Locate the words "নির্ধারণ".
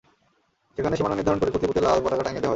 1.17-1.39